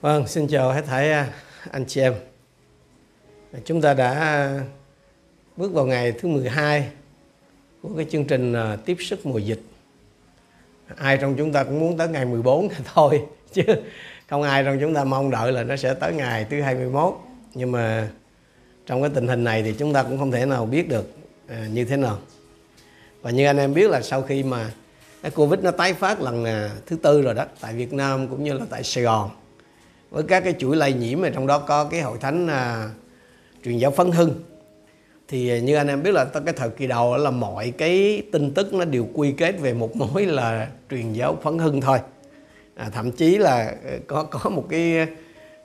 [0.00, 1.32] Vâng, xin chào hết thảy à,
[1.70, 2.14] anh chị em.
[3.64, 4.50] Chúng ta đã
[5.56, 6.88] bước vào ngày thứ 12
[7.82, 9.60] của cái chương trình à, tiếp sức mùa dịch.
[10.96, 13.22] Ai trong chúng ta cũng muốn tới ngày 14 thôi
[13.52, 13.62] chứ
[14.28, 17.14] không ai trong chúng ta mong đợi là nó sẽ tới ngày thứ 21.
[17.54, 18.08] Nhưng mà
[18.86, 21.12] trong cái tình hình này thì chúng ta cũng không thể nào biết được
[21.48, 22.18] à, như thế nào.
[23.22, 24.70] Và như anh em biết là sau khi mà
[25.22, 26.44] cái Covid nó tái phát lần
[26.86, 29.30] thứ tư rồi đó tại Việt Nam cũng như là tại Sài Gòn
[30.16, 32.90] với các cái chuỗi lây nhiễm mà trong đó có cái hội thánh à,
[33.64, 34.42] truyền giáo phấn hưng.
[35.28, 38.54] Thì à, như anh em biết là cái thời kỳ đầu là mọi cái tin
[38.54, 41.98] tức nó đều quy kết về một mối là truyền giáo phấn hưng thôi.
[42.74, 45.06] À, thậm chí là ờ, có có một cái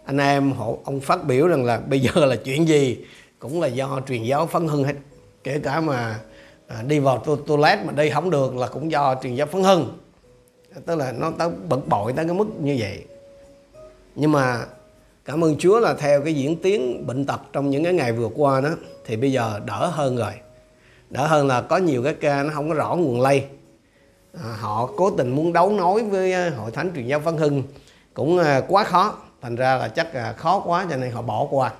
[0.05, 2.97] anh em họ ông phát biểu rằng là bây giờ là chuyện gì
[3.39, 4.95] cũng là do truyền giáo phấn hưng hết.
[5.43, 6.19] Kể cả mà
[6.67, 9.63] à, đi vào to toilet mà đi không được là cũng do truyền giáo phấn
[9.63, 9.97] hưng.
[10.85, 13.03] Tức là nó tới bực bội tới cái mức như vậy
[14.15, 14.65] nhưng mà
[15.25, 18.29] cảm ơn Chúa là theo cái diễn tiến bệnh tật trong những cái ngày vừa
[18.35, 18.69] qua đó
[19.05, 20.33] thì bây giờ đỡ hơn rồi.
[21.09, 23.43] Đỡ hơn là có nhiều cái ca nó không có rõ nguồn lây.
[24.33, 27.63] À, họ cố tình muốn đấu nối với à, hội thánh truyền giáo Văn Hưng
[28.13, 29.17] cũng à, quá khó.
[29.41, 31.73] Thành ra là chắc là khó quá cho nên họ bỏ qua.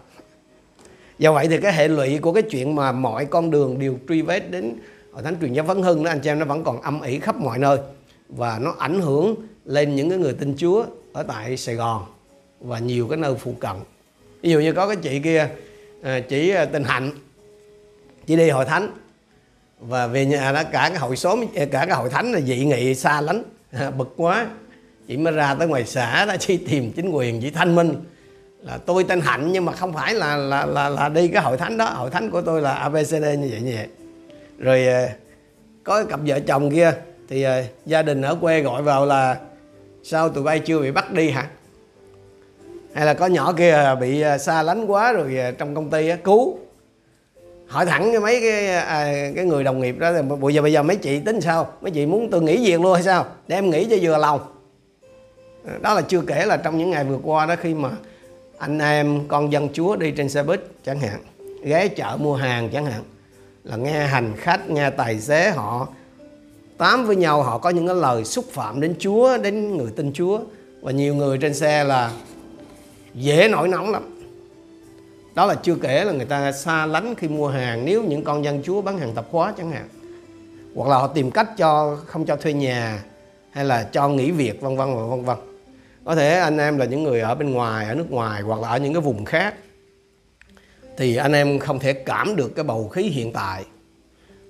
[1.19, 4.21] Do vậy thì cái hệ lụy của cái chuyện mà mọi con đường đều truy
[4.21, 4.75] vết đến
[5.13, 7.19] hội thánh truyền giáo Văn Hưng đó anh chị em nó vẫn còn âm ỉ
[7.19, 7.77] khắp mọi nơi
[8.29, 9.35] và nó ảnh hưởng
[9.65, 12.05] lên những cái người tin Chúa ở tại Sài Gòn
[12.61, 13.75] và nhiều cái nơi phụ cận.
[14.41, 15.49] Ví dụ như có cái chị kia
[16.03, 17.11] à, chỉ à, tình hạnh
[18.27, 18.91] chỉ đi hội thánh.
[19.79, 22.65] Và về nhà à, đó cả cái hội xóm cả cái hội thánh là dị
[22.65, 23.43] nghị xa lánh
[23.97, 24.47] bực quá.
[25.07, 27.95] Chị mới ra tới ngoài xã đó chỉ tìm chính quyền chị thanh minh
[28.59, 31.57] là tôi tên hạnh nhưng mà không phải là là là, là đi cái hội
[31.57, 31.85] thánh đó.
[31.85, 33.87] Hội thánh của tôi là abcd như vậy như vậy.
[34.57, 34.87] Rồi
[35.83, 36.93] có cặp vợ chồng kia
[37.29, 37.45] thì
[37.85, 39.37] gia đình ở quê gọi vào là
[40.03, 41.47] sao tụi bay chưa bị bắt đi hả?
[42.93, 46.09] Hay là có nhỏ kia bị à, xa lánh quá rồi à, trong công ty
[46.23, 46.57] cứu.
[47.67, 50.73] Hỏi thẳng cái mấy cái à, cái người đồng nghiệp đó là bây giờ bây
[50.73, 51.73] giờ mấy chị tính sao?
[51.81, 53.25] Mấy chị muốn tôi nghỉ việc luôn hay sao?
[53.47, 54.39] Để em nghỉ cho vừa lòng.
[55.65, 57.89] À, đó là chưa kể là trong những ngày vừa qua đó khi mà
[58.57, 61.19] anh em con dân chúa đi trên xe buýt chẳng hạn
[61.63, 63.01] ghé chợ mua hàng chẳng hạn
[63.63, 65.87] là nghe hành khách nghe tài xế họ
[66.77, 70.13] tám với nhau họ có những cái lời xúc phạm đến chúa đến người tin
[70.13, 70.39] chúa.
[70.81, 72.11] Và nhiều người trên xe là
[73.13, 74.17] dễ nổi nóng lắm.
[75.35, 78.43] Đó là chưa kể là người ta xa lánh khi mua hàng nếu những con
[78.43, 79.87] dân chúa bán hàng tập hóa chẳng hạn.
[80.75, 83.03] Hoặc là họ tìm cách cho không cho thuê nhà
[83.51, 85.37] hay là cho nghỉ việc vân vân và vân vân.
[86.05, 88.67] Có thể anh em là những người ở bên ngoài ở nước ngoài hoặc là
[88.67, 89.55] ở những cái vùng khác
[90.97, 93.65] thì anh em không thể cảm được cái bầu khí hiện tại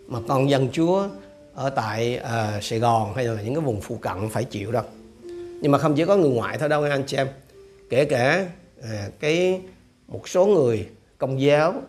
[0.08, 1.08] mà con dân chúa
[1.56, 4.84] ở tại uh, Sài Gòn hay là những cái vùng phụ cận phải chịu đâu.
[5.62, 7.28] Nhưng mà không chỉ có người ngoại thôi đâu anh chị em
[7.92, 8.46] kể cả
[8.84, 9.62] à, cái
[10.08, 11.82] một số người công giáo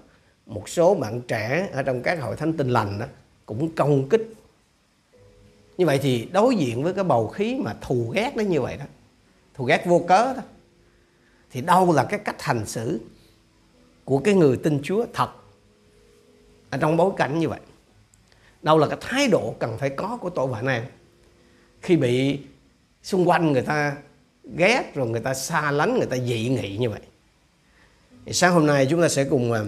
[0.46, 3.06] một số bạn trẻ ở trong các hội thánh tinh lành đó
[3.46, 4.32] cũng công kích.
[5.78, 8.76] Như vậy thì đối diện với cái bầu khí mà thù ghét nó như vậy
[8.76, 8.84] đó
[9.54, 10.42] thù ghét vô cớ đó
[11.50, 13.00] thì đâu là cái cách hành xử
[14.04, 15.30] của cái người tin Chúa thật
[16.70, 17.60] ở trong bối cảnh như vậy?
[18.62, 20.86] Đâu là cái thái độ cần phải có của tội vạ này
[21.80, 22.40] khi bị
[23.02, 23.96] xung quanh người ta
[24.56, 27.00] ghét rồi người ta xa lánh, người ta dị nghị như vậy.
[28.26, 29.60] Thì sáng hôm nay chúng ta sẽ cùng à,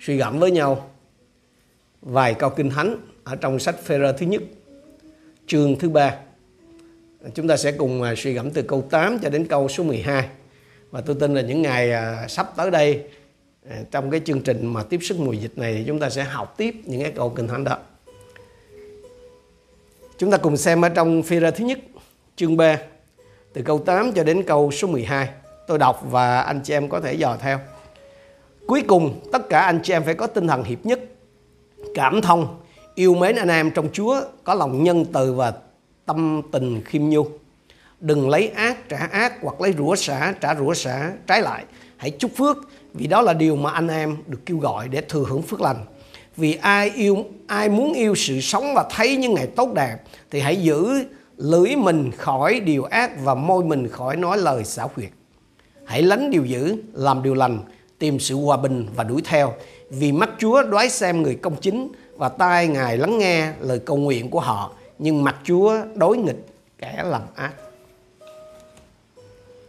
[0.00, 0.90] suy gẫm với nhau
[2.02, 4.42] vài câu kinh thánh ở trong sách phê thứ nhất,
[5.46, 6.16] chương thứ ba.
[7.34, 10.28] Chúng ta sẽ cùng à, suy gẫm từ câu 8 cho đến câu số 12
[10.90, 13.04] và tôi tin là những ngày à, sắp tới đây
[13.90, 16.54] trong cái chương trình mà tiếp sức mùa dịch này thì chúng ta sẽ học
[16.56, 17.78] tiếp những cái câu kinh thánh đó.
[20.18, 21.78] Chúng ta cùng xem ở trong phê thứ nhất,
[22.36, 22.78] chương 3
[23.52, 25.28] từ câu 8 cho đến câu số 12.
[25.66, 27.58] Tôi đọc và anh chị em có thể dò theo.
[28.66, 31.00] Cuối cùng, tất cả anh chị em phải có tinh thần hiệp nhất,
[31.94, 32.60] cảm thông,
[32.94, 35.52] yêu mến anh em trong Chúa, có lòng nhân từ và
[36.06, 37.26] tâm tình khiêm nhu.
[38.00, 41.64] Đừng lấy ác trả ác hoặc lấy rủa xả trả rủa xả trái lại.
[41.96, 42.56] Hãy chúc phước
[42.94, 45.84] vì đó là điều mà anh em được kêu gọi để thừa hưởng phước lành.
[46.36, 49.96] Vì ai yêu ai muốn yêu sự sống và thấy những ngày tốt đẹp
[50.30, 51.04] thì hãy giữ
[51.40, 55.10] lưỡi mình khỏi điều ác và môi mình khỏi nói lời xảo quyệt.
[55.84, 57.58] Hãy lánh điều dữ, làm điều lành,
[57.98, 59.54] tìm sự hòa bình và đuổi theo.
[59.90, 63.96] Vì mắt Chúa đoái xem người công chính và tai Ngài lắng nghe lời cầu
[63.96, 64.72] nguyện của họ.
[64.98, 66.46] Nhưng mặt Chúa đối nghịch
[66.78, 67.52] kẻ làm ác.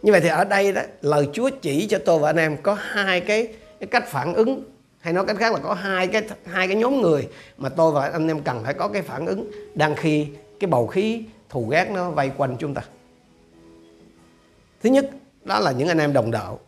[0.02, 2.76] Như vậy thì ở đây đó lời Chúa chỉ cho tôi và anh em có
[2.80, 3.46] hai cái,
[3.80, 4.62] cái cách phản ứng
[5.00, 7.28] hay nói cách khác là có hai cái hai cái nhóm người
[7.58, 10.26] mà tôi và anh em cần phải có cái phản ứng đang khi
[10.60, 12.82] cái bầu khí thù ghét nó vây quanh chúng ta.
[14.82, 15.10] Thứ nhất,
[15.44, 16.60] đó là những anh em đồng đạo.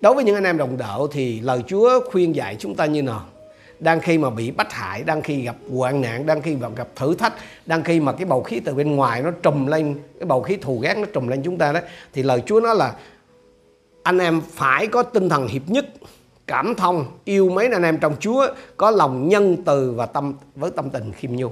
[0.00, 3.02] Đối với những anh em đồng đạo thì lời Chúa khuyên dạy chúng ta như
[3.02, 3.26] nào?
[3.78, 7.14] Đang khi mà bị bắt hại, đang khi gặp hoạn nạn, đang khi gặp thử
[7.14, 7.34] thách,
[7.66, 10.56] đang khi mà cái bầu khí từ bên ngoài nó trùm lên, cái bầu khí
[10.56, 11.80] thù ghét nó trùm lên chúng ta đó,
[12.12, 12.94] thì lời Chúa nói là
[14.02, 15.86] anh em phải có tinh thần hiệp nhất,
[16.46, 18.46] cảm thông, yêu mấy anh em trong Chúa,
[18.76, 21.50] có lòng nhân từ và tâm, với tâm tình khiêm nhu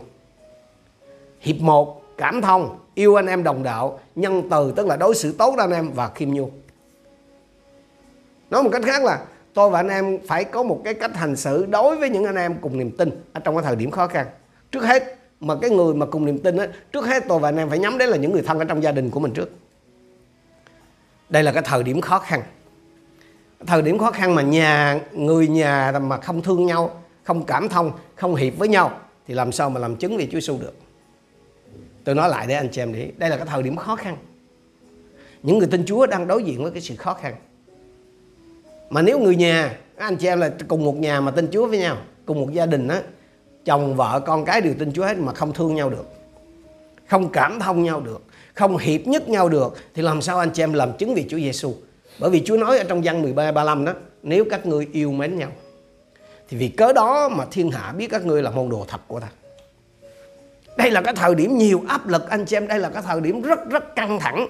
[1.41, 5.33] hiệp một cảm thông, yêu anh em đồng đạo, nhân từ, tức là đối xử
[5.33, 6.51] tốt với anh em và khiêm nhu
[8.51, 9.25] nói một cách khác là,
[9.55, 12.37] tôi và anh em phải có một cái cách hành xử đối với những anh
[12.37, 14.27] em cùng niềm tin ở trong cái thời điểm khó khăn.
[14.73, 17.57] Trước hết, mà cái người mà cùng niềm tin á, trước hết tôi và anh
[17.57, 19.51] em phải nhắm đến là những người thân ở trong gia đình của mình trước.
[21.29, 22.43] Đây là cái thời điểm khó khăn.
[23.67, 27.93] Thời điểm khó khăn mà nhà, người nhà mà không thương nhau, không cảm thông,
[28.15, 30.75] không hiệp với nhau, thì làm sao mà làm chứng về Chúa Giêsu được?
[32.09, 34.17] Tôi nói lại để anh chị em để đây là cái thời điểm khó khăn.
[35.43, 37.35] Những người tin Chúa đang đối diện với cái sự khó khăn.
[38.91, 41.79] Mà nếu người nhà anh chị em là cùng một nhà mà tin Chúa với
[41.79, 41.97] nhau,
[42.27, 43.03] cùng một gia đình á,
[43.65, 46.07] chồng, vợ, con cái đều tin Chúa hết mà không thương nhau được,
[47.07, 48.23] không cảm thông nhau được,
[48.55, 51.39] không hiệp nhất nhau được, thì làm sao anh chị em làm chứng vì Chúa
[51.39, 51.75] Giêsu
[52.19, 55.39] bởi vì Chúa nói ở trong văn 13 35 đó, nếu các ngươi yêu mến
[55.39, 55.51] nhau,
[56.49, 59.21] thì vì cớ đó mà thiên hạ biết các ngươi là môn đồ thật của
[59.21, 59.29] ta
[60.79, 63.21] đây là cái thời điểm nhiều áp lực, anh chị em, đây là cái thời
[63.21, 64.49] điểm rất rất căng thẳng.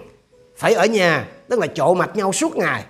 [0.56, 2.84] Phải ở nhà, tức là trộn mặt nhau suốt ngày.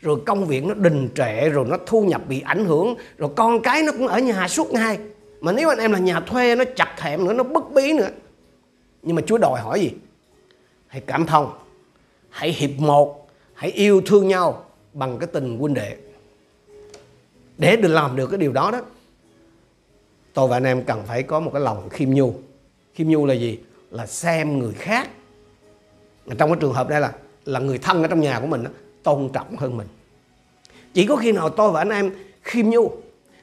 [0.00, 3.62] Rồi công việc nó đình trệ, rồi nó thu nhập bị ảnh hưởng, rồi con
[3.62, 4.98] cái nó cũng ở nhà suốt ngày.
[5.40, 8.08] Mà nếu anh em là nhà thuê, nó chặt hẹm nữa, nó bất bí nữa.
[9.02, 9.90] Nhưng mà Chúa đòi hỏi gì?
[10.86, 11.52] Hãy cảm thông,
[12.30, 15.96] hãy hiệp một, hãy yêu thương nhau bằng cái tình huynh đệ.
[17.58, 18.80] Để được làm được cái điều đó đó,
[20.34, 22.34] tôi và anh em cần phải có một cái lòng khiêm nhu
[22.94, 23.58] khiêm nhu là gì?
[23.90, 25.08] Là xem người khác.
[26.38, 27.12] Trong cái trường hợp đây là
[27.44, 28.70] là người thân ở trong nhà của mình đó,
[29.02, 29.86] tôn trọng hơn mình.
[30.94, 32.10] Chỉ có khi nào tôi và anh em
[32.42, 32.90] khiêm nhu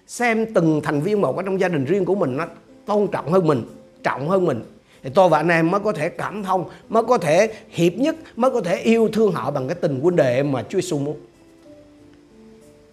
[0.07, 2.47] xem từng thành viên một ở trong gia đình riêng của mình nó
[2.85, 3.63] tôn trọng hơn mình
[4.03, 4.63] trọng hơn mình
[5.03, 8.15] thì tôi và anh em mới có thể cảm thông mới có thể hiệp nhất
[8.35, 11.17] mới có thể yêu thương họ bằng cái tình huynh đệ mà Chúa Giêsu muốn.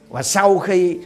[0.09, 0.99] Và sau khi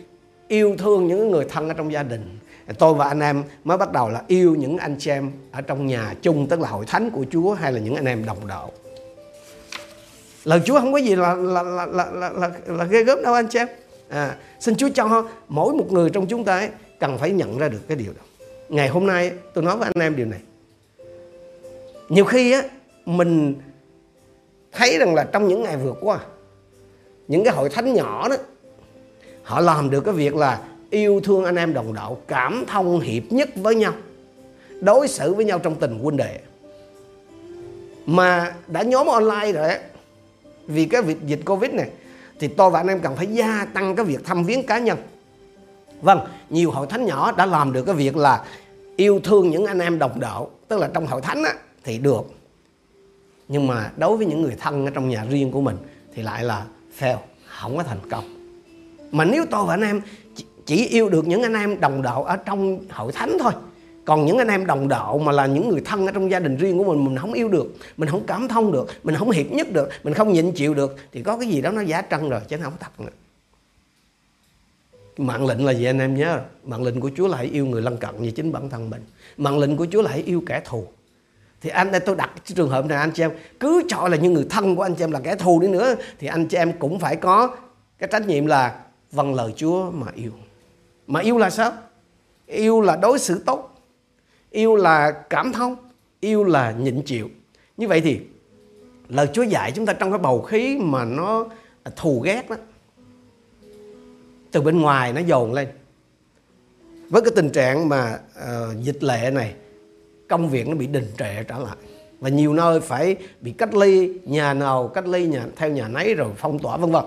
[0.49, 2.39] yêu thương những người thân ở trong gia đình
[2.79, 5.87] tôi và anh em mới bắt đầu là yêu những anh chị em ở trong
[5.87, 8.73] nhà chung tức là hội thánh của Chúa hay là những anh em đồng đạo.
[10.45, 13.35] Lời Chúa không có gì là là là là là, là, là ghê gớm đâu
[13.35, 13.69] anh chị em.
[14.09, 16.69] À, xin Chúa cho mỗi một người trong chúng ta ấy,
[17.01, 18.47] cần phải nhận ra được cái điều đó.
[18.69, 20.41] Ngày hôm nay tôi nói với anh em điều này.
[22.09, 22.63] Nhiều khi á
[23.05, 23.55] mình
[24.73, 26.19] thấy rằng là trong những ngày vừa qua
[27.29, 28.37] những cái hội thánh nhỏ đó
[29.43, 30.61] họ làm được cái việc là
[30.93, 33.93] yêu thương anh em đồng đạo cảm thông hiệp nhất với nhau
[34.81, 36.41] đối xử với nhau trong tình huynh đệ.
[38.06, 39.79] Mà đã nhóm online rồi ấy,
[40.67, 41.91] vì cái việc dịch covid này
[42.41, 44.99] thì tôi và anh em cần phải gia tăng cái việc thăm viếng cá nhân.
[46.00, 48.44] Vâng nhiều hội thánh nhỏ đã làm được cái việc là
[48.97, 51.55] yêu thương những anh em đồng đạo tức là trong hội thánh á,
[51.85, 52.23] thì được.
[53.49, 55.77] Nhưng mà đối với những người thân ở trong nhà riêng của mình
[56.15, 56.65] thì lại là
[56.99, 57.17] fail
[57.47, 58.25] không có thành công.
[59.12, 60.00] Mà nếu tôi và anh em
[60.67, 63.53] chỉ yêu được những anh em đồng đạo ở trong hội thánh thôi.
[64.05, 66.56] Còn những anh em đồng đạo mà là những người thân ở trong gia đình
[66.56, 69.53] riêng của mình mình không yêu được, mình không cảm thông được, mình không hiệp
[69.53, 72.29] nhất được, mình không nhịn chịu được, thì có cái gì đó nó giả trân
[72.29, 73.10] rồi chứ nó không thật nữa.
[75.17, 76.41] Mạng lệnh là gì anh em nhớ?
[76.65, 79.03] Mạng lệnh của Chúa là yêu người lân cận như chính bản thân mình.
[79.37, 80.87] Mạng lệnh của Chúa là yêu kẻ thù.
[81.60, 84.32] Thì anh đây tôi đặt trường hợp này, anh chị em, cứ cho là những
[84.32, 86.72] người thân của anh chị em là kẻ thù đi nữa, thì anh chị em
[86.79, 87.56] cũng phải có
[87.98, 88.81] cái trách nhiệm là
[89.13, 90.31] vâng lời Chúa mà yêu
[91.06, 91.73] mà yêu là sao?
[92.47, 93.81] Yêu là đối xử tốt.
[94.51, 95.77] Yêu là cảm thông.
[96.21, 97.29] Yêu là nhịn chịu.
[97.77, 98.21] Như vậy thì
[99.09, 101.47] lời Chúa dạy chúng ta trong cái bầu khí mà nó
[101.97, 102.56] thù ghét đó
[104.51, 105.69] từ bên ngoài nó dồn lên.
[107.09, 109.55] Với cái tình trạng mà uh, dịch lệ này
[110.29, 111.77] công việc nó bị đình trệ trở lại.
[112.21, 116.15] Và nhiều nơi phải bị cách ly nhà nào cách ly nhà theo nhà nấy
[116.15, 117.05] rồi phong tỏa vân vân.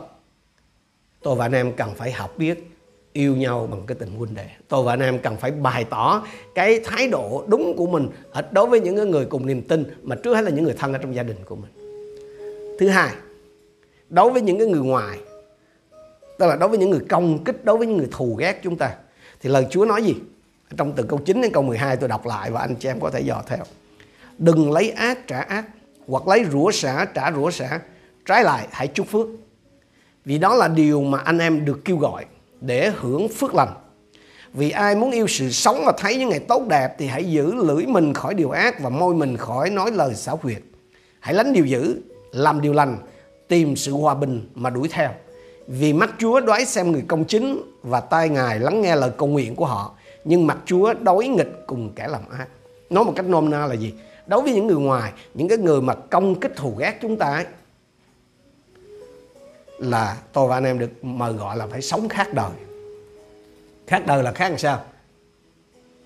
[1.22, 2.72] Tôi và anh em cần phải học biết
[3.18, 4.46] yêu nhau bằng cái tình huynh đệ.
[4.68, 8.10] Tôi và anh em cần phải bày tỏ cái thái độ đúng của mình
[8.52, 11.00] đối với những người cùng niềm tin mà trước hết là những người thân ở
[11.00, 11.72] trong gia đình của mình.
[12.80, 13.12] Thứ hai,
[14.10, 15.20] đối với những cái người ngoài,
[16.40, 18.78] tức là đối với những người công kích, đối với những người thù ghét chúng
[18.78, 18.96] ta,
[19.42, 20.16] thì lời Chúa nói gì?
[20.78, 23.10] Trong từ câu 9 đến câu 12 tôi đọc lại và anh chị em có
[23.10, 23.64] thể dò theo.
[24.38, 25.66] Đừng lấy ác trả ác,
[26.08, 27.80] hoặc lấy rủa xả trả rủa xả.
[28.26, 29.28] Trái lại, hãy chúc phước.
[30.26, 32.26] Vì đó là điều mà anh em được kêu gọi
[32.66, 33.74] để hưởng phước lành.
[34.54, 37.56] Vì ai muốn yêu sự sống và thấy những ngày tốt đẹp thì hãy giữ
[37.56, 40.62] lưỡi mình khỏi điều ác và môi mình khỏi nói lời xảo quyệt.
[41.20, 42.98] Hãy lánh điều dữ, làm điều lành,
[43.48, 45.10] tìm sự hòa bình mà đuổi theo.
[45.68, 49.30] Vì mắt Chúa đoái xem người công chính và tai Ngài lắng nghe lời cầu
[49.30, 49.96] nguyện của họ.
[50.24, 52.48] Nhưng mặt Chúa đối nghịch cùng kẻ làm ác.
[52.90, 53.94] Nói một cách nôm na là gì?
[54.28, 57.26] Đối với những người ngoài, những cái người mà công kích thù ghét chúng ta
[57.26, 57.46] ấy,
[59.78, 62.52] là tôi và anh em được mời gọi là phải sống khác đời.
[63.88, 64.82] Khác đời là khác làm sao?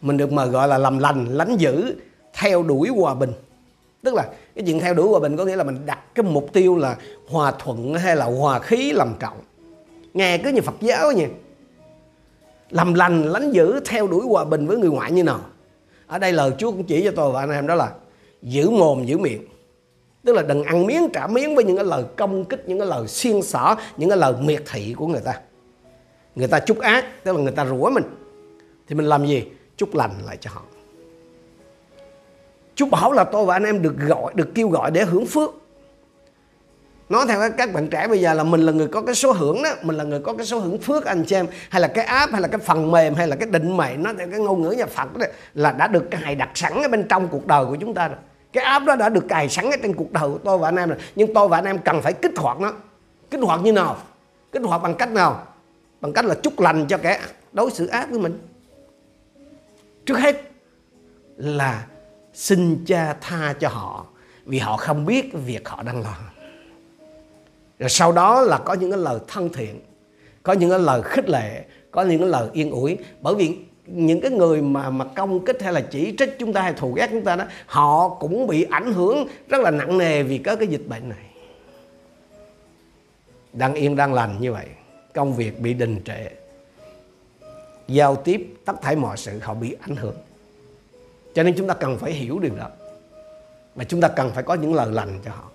[0.02, 1.96] Mình được mời gọi là làm lành, lánh dữ,
[2.34, 3.32] theo đuổi hòa bình.
[4.04, 4.24] Tức là
[4.56, 6.98] cái chuyện theo đuổi hòa bình có nghĩa là mình đặt cái mục tiêu là
[7.30, 9.38] hòa thuận hay là hòa khí làm trọng.
[10.14, 11.28] Nghe cứ như phật giáo nha.
[12.70, 15.40] Làm lành lánh dữ theo đuổi hòa bình với người ngoại như nào?
[16.08, 17.92] Ở đây lời chúa cũng chỉ cho tôi và anh em đó là
[18.42, 19.42] giữ mồm giữ miệng
[20.26, 22.88] tức là đừng ăn miếng trả miếng với những cái lời công kích những cái
[22.88, 25.40] lời xiên xỏ những cái lời miệt thị của người ta.
[26.36, 28.04] Người ta chúc ác tức là người ta rủa mình.
[28.88, 29.44] Thì mình làm gì?
[29.78, 30.62] Chúc lành lại cho họ.
[32.76, 35.50] Chúa bảo là tôi và anh em được gọi, được kêu gọi để hưởng phước.
[37.10, 39.64] Nói theo các bạn trẻ bây giờ là mình là người có cái số hưởng
[39.64, 42.06] đó, mình là người có cái số hưởng phước anh chị em, hay là cái
[42.06, 44.62] app hay là cái phần mềm hay là cái định mệnh nó theo cái ngôn
[44.62, 47.66] ngữ nhà Phật đó, là đã được cài đặt sẵn ở bên trong cuộc đời
[47.66, 48.18] của chúng ta rồi.
[48.54, 50.76] Cái app đó đã được cài sẵn ở trên cuộc đời của tôi và anh
[50.76, 52.74] em rồi, nhưng tôi và anh em cần phải kích hoạt nó.
[53.32, 53.98] Kích hoạt như nào?
[54.52, 55.48] Kích hoạt bằng cách nào?
[56.02, 57.20] Bằng cách là chúc lành cho kẻ
[57.54, 58.40] đối xử ác với mình.
[60.06, 60.42] Trước hết
[61.38, 61.86] là
[62.34, 64.06] xin cha tha cho họ
[64.46, 66.22] vì họ không biết việc họ đang làm
[67.80, 69.80] rồi sau đó là có những cái lời thân thiện
[70.44, 73.58] có những cái lời khích lệ có những cái lời yên ủi bởi vì
[73.92, 76.94] những cái người mà mà công kích hay là chỉ trích chúng ta hay thù
[76.94, 80.56] ghét chúng ta đó, họ cũng bị ảnh hưởng rất là nặng nề vì có
[80.56, 81.26] cái dịch bệnh này.
[83.54, 84.66] Đang yên, đang lành như vậy,
[85.14, 86.28] công việc bị đình trệ,
[87.88, 90.16] giao tiếp, tất thảy mọi sự họ bị ảnh hưởng.
[91.34, 92.70] Cho nên chúng ta cần phải hiểu điều đó,
[93.76, 95.50] và chúng ta cần phải có những lời lành cho họ.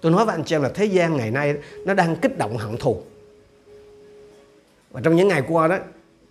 [0.00, 1.54] Tôi nói với anh chị em là thế gian ngày nay
[1.86, 3.02] nó đang kích động hận thù.
[4.90, 5.78] Và trong những ngày qua đó,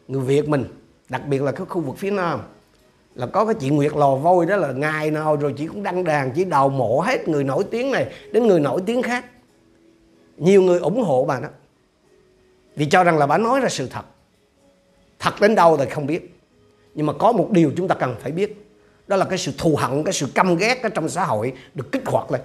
[0.08, 0.66] người Việt mình
[1.10, 2.42] đặc biệt là cái khu vực phía Nam.
[3.16, 6.04] Là có cái chị Nguyệt Lò Vôi đó là ngày nào rồi chị cũng đăng
[6.04, 9.26] đàn chỉ đầu mộ hết người nổi tiếng này đến người nổi tiếng khác.
[10.38, 11.48] Nhiều người ủng hộ bà đó.
[12.76, 14.06] Vì cho rằng là bà nói ra sự thật.
[15.20, 16.40] Thật đến đâu thì không biết.
[16.96, 18.68] Nhưng mà có một điều chúng ta cần phải biết.
[19.08, 21.92] Đó là cái sự thù hận, cái sự căm ghét ở trong xã hội được
[21.92, 22.42] kích hoạt lên.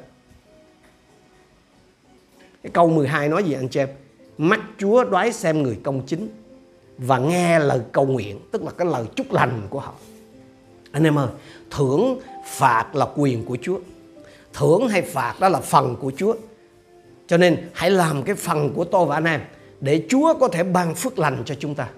[2.63, 3.89] Cái câu 12 nói gì anh chị em
[4.39, 6.29] mắt Chúa đoái xem người công chính
[6.99, 9.93] và nghe lời cầu nguyện, tức là cái lời chúc lành của họ.
[10.93, 11.29] Anh em ơi,
[11.71, 13.79] thưởng phạt là quyền của Chúa.
[14.53, 16.35] Thưởng hay phạt đó là phần của Chúa.
[17.27, 19.41] Cho nên hãy làm cái phần của tôi và anh em
[19.81, 21.89] để Chúa có thể ban phước lành cho chúng ta.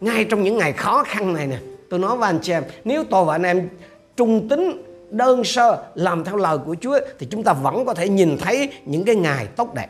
[0.00, 1.58] Ngay trong những ngày khó khăn này nè,
[1.90, 3.68] tôi nói với anh chị em, nếu tôi và anh em
[4.16, 8.08] trung tính đơn sơ làm theo lời của Chúa thì chúng ta vẫn có thể
[8.08, 9.88] nhìn thấy những cái ngày tốt đẹp.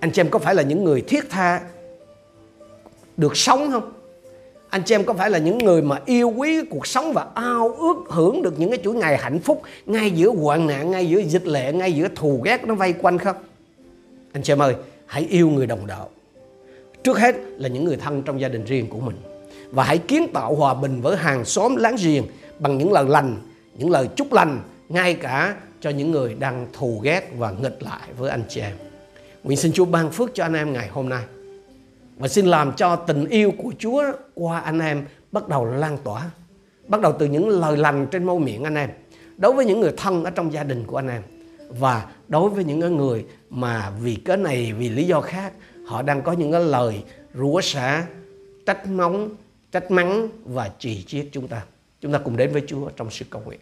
[0.00, 1.60] Anh chị em có phải là những người thiết tha
[3.16, 3.92] được sống không?
[4.68, 7.68] Anh chị em có phải là những người mà yêu quý cuộc sống và ao
[7.68, 11.18] ước hưởng được những cái chuỗi ngày hạnh phúc ngay giữa hoạn nạn, ngay giữa
[11.18, 13.36] dịch lệ, ngay giữa thù ghét nó vây quanh không?
[14.32, 14.74] Anh chị em ơi,
[15.06, 16.10] hãy yêu người đồng đạo.
[17.02, 19.16] Trước hết là những người thân trong gia đình riêng của mình
[19.70, 22.24] và hãy kiến tạo hòa bình với hàng xóm láng giềng
[22.58, 23.36] bằng những lời lành,
[23.78, 28.08] những lời chúc lành ngay cả cho những người đang thù ghét và nghịch lại
[28.18, 28.72] với anh chị em.
[29.44, 31.22] Nguyện xin Chúa ban phước cho anh em ngày hôm nay.
[32.16, 34.04] Và xin làm cho tình yêu của Chúa
[34.34, 36.30] qua anh em bắt đầu lan tỏa.
[36.88, 38.90] Bắt đầu từ những lời lành trên môi miệng anh em.
[39.36, 41.22] Đối với những người thân ở trong gia đình của anh em.
[41.68, 45.52] Và đối với những người mà vì cái này, vì lý do khác,
[45.86, 47.02] họ đang có những cái lời
[47.34, 48.06] rủa xả,
[48.66, 49.30] trách móng,
[49.72, 51.62] trách mắng và chỉ chiết chúng ta.
[52.00, 53.60] Chúng ta cùng đến với Chúa trong sự cầu nguyện.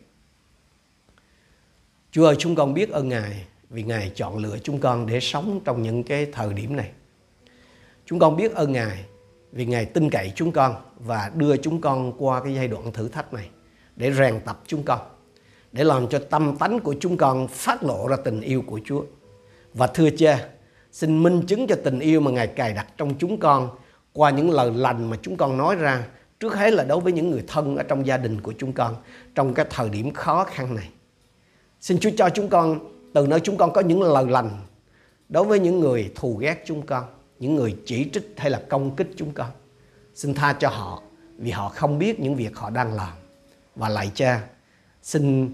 [2.10, 5.60] Chúa ơi, chúng con biết ơn Ngài vì Ngài chọn lựa chúng con để sống
[5.64, 6.90] trong những cái thời điểm này.
[8.06, 9.04] Chúng con biết ơn Ngài
[9.52, 13.08] vì Ngài tin cậy chúng con và đưa chúng con qua cái giai đoạn thử
[13.08, 13.48] thách này
[13.96, 14.98] để rèn tập chúng con,
[15.72, 19.02] để làm cho tâm tánh của chúng con phát lộ ra tình yêu của Chúa.
[19.74, 20.48] Và thưa cha,
[20.92, 23.68] xin minh chứng cho tình yêu mà Ngài cài đặt trong chúng con
[24.12, 26.06] qua những lời lành mà chúng con nói ra
[26.40, 28.96] trước hết là đối với những người thân ở trong gia đình của chúng con
[29.34, 30.88] trong cái thời điểm khó khăn này.
[31.80, 32.78] Xin Chúa cho chúng con
[33.14, 34.50] từ nơi chúng con có những lời lành
[35.28, 37.04] đối với những người thù ghét chúng con,
[37.44, 39.50] những người chỉ trích hay là công kích chúng con.
[40.14, 41.02] Xin tha cho họ
[41.38, 43.12] vì họ không biết những việc họ đang làm.
[43.76, 44.40] Và lại cha,
[45.02, 45.52] xin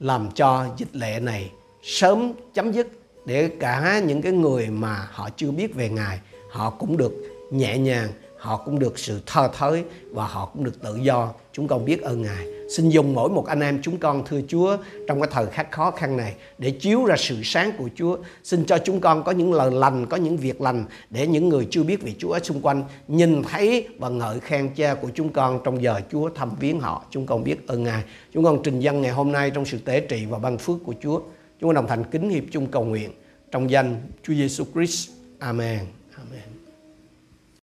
[0.00, 1.52] làm cho dịch lệ này
[1.82, 2.88] sớm chấm dứt
[3.26, 7.12] để cả những cái người mà họ chưa biết về Ngài, họ cũng được
[7.52, 11.68] nhẹ nhàng họ cũng được sự thơ thới và họ cũng được tự do chúng
[11.68, 15.20] con biết ơn ngài Xin dùng mỗi một anh em chúng con thưa Chúa trong
[15.20, 18.16] cái thời khắc khó khăn này để chiếu ra sự sáng của Chúa.
[18.44, 21.66] Xin cho chúng con có những lời lành, có những việc lành để những người
[21.70, 25.32] chưa biết về Chúa ở xung quanh nhìn thấy và ngợi khen cha của chúng
[25.32, 27.04] con trong giờ Chúa thăm viếng họ.
[27.10, 28.02] Chúng con biết ơn Ngài.
[28.34, 30.94] Chúng con trình dân ngày hôm nay trong sự tế trị và ban phước của
[31.02, 31.20] Chúa.
[31.60, 33.10] Chúng con đồng thành kính hiệp chung cầu nguyện
[33.50, 35.10] trong danh Chúa Giêsu Christ.
[35.38, 35.78] Amen.
[36.16, 36.57] Amen.